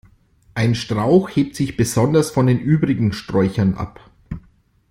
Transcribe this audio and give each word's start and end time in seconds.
Ein 0.55 0.73
Strauch 0.73 1.29
hebt 1.29 1.55
sich 1.55 1.77
besonders 1.77 2.31
von 2.31 2.47
den 2.47 2.57
übrigen 2.59 3.13
Sträuchern 3.13 3.75
ab. 3.75 4.09